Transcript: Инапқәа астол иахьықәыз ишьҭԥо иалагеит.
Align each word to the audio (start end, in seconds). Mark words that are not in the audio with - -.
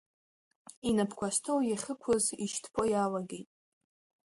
Инапқәа 0.89 1.27
астол 1.29 1.59
иахьықәыз 1.65 2.25
ишьҭԥо 2.43 2.83
иалагеит. 2.91 3.49